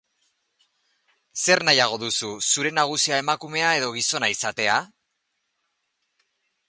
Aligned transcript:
Zer 1.43 1.61
nahiago 1.67 1.99
duzu, 2.03 2.29
zure 2.53 2.71
nagusia 2.79 3.21
emakumea 3.25 3.75
edo 3.81 3.93
gizona 3.99 4.31
izatea? 4.37 4.79